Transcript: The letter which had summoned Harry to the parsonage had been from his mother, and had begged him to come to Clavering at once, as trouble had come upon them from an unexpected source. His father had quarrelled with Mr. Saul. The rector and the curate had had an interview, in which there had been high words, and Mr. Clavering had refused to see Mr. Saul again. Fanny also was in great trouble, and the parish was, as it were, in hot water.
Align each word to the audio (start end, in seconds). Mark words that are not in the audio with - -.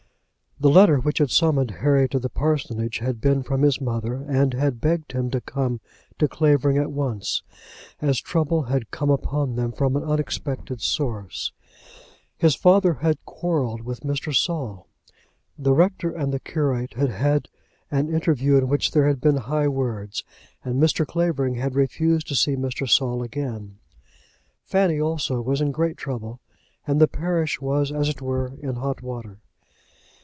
The 0.59 0.69
letter 0.69 0.99
which 0.99 1.17
had 1.17 1.31
summoned 1.31 1.71
Harry 1.81 2.07
to 2.09 2.19
the 2.19 2.29
parsonage 2.29 2.99
had 2.99 3.19
been 3.19 3.41
from 3.41 3.63
his 3.63 3.81
mother, 3.81 4.17
and 4.27 4.53
had 4.53 4.79
begged 4.79 5.13
him 5.13 5.31
to 5.31 5.41
come 5.41 5.81
to 6.19 6.27
Clavering 6.27 6.77
at 6.77 6.91
once, 6.91 7.41
as 7.99 8.19
trouble 8.21 8.61
had 8.65 8.91
come 8.91 9.09
upon 9.09 9.55
them 9.55 9.71
from 9.71 9.95
an 9.95 10.03
unexpected 10.03 10.79
source. 10.79 11.51
His 12.37 12.53
father 12.53 12.93
had 13.01 13.25
quarrelled 13.25 13.81
with 13.81 14.01
Mr. 14.01 14.35
Saul. 14.35 14.85
The 15.57 15.73
rector 15.73 16.11
and 16.11 16.31
the 16.31 16.39
curate 16.39 16.93
had 16.93 17.09
had 17.09 17.47
an 17.89 18.13
interview, 18.13 18.55
in 18.57 18.67
which 18.67 18.91
there 18.91 19.07
had 19.07 19.19
been 19.19 19.37
high 19.37 19.67
words, 19.67 20.23
and 20.63 20.79
Mr. 20.79 21.07
Clavering 21.07 21.55
had 21.55 21.73
refused 21.73 22.27
to 22.27 22.35
see 22.35 22.55
Mr. 22.55 22.87
Saul 22.87 23.23
again. 23.23 23.79
Fanny 24.63 25.01
also 25.01 25.41
was 25.41 25.59
in 25.59 25.71
great 25.71 25.97
trouble, 25.97 26.39
and 26.85 27.01
the 27.01 27.07
parish 27.07 27.59
was, 27.59 27.91
as 27.91 28.09
it 28.09 28.21
were, 28.21 28.53
in 28.61 28.75
hot 28.75 29.01
water. 29.01 29.39